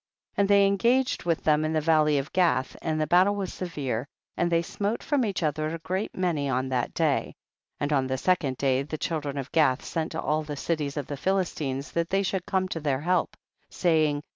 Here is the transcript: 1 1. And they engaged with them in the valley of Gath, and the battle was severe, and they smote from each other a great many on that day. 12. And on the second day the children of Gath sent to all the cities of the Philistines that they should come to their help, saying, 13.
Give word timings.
1 0.33 0.43
1. 0.45 0.45
And 0.45 0.49
they 0.49 0.65
engaged 0.65 1.25
with 1.25 1.43
them 1.43 1.63
in 1.63 1.73
the 1.73 1.79
valley 1.79 2.17
of 2.17 2.33
Gath, 2.33 2.75
and 2.81 2.99
the 2.99 3.05
battle 3.05 3.35
was 3.35 3.53
severe, 3.53 4.07
and 4.35 4.51
they 4.51 4.63
smote 4.63 5.03
from 5.03 5.23
each 5.23 5.43
other 5.43 5.67
a 5.67 5.77
great 5.77 6.15
many 6.17 6.49
on 6.49 6.69
that 6.69 6.95
day. 6.95 7.35
12. 7.77 7.77
And 7.81 7.93
on 7.93 8.07
the 8.07 8.17
second 8.17 8.57
day 8.57 8.81
the 8.81 8.97
children 8.97 9.37
of 9.37 9.51
Gath 9.51 9.85
sent 9.85 10.13
to 10.13 10.19
all 10.19 10.41
the 10.41 10.55
cities 10.57 10.97
of 10.97 11.05
the 11.05 11.17
Philistines 11.17 11.91
that 11.91 12.09
they 12.09 12.23
should 12.23 12.47
come 12.47 12.67
to 12.69 12.79
their 12.79 13.01
help, 13.01 13.37
saying, 13.69 14.21
13. 14.21 14.21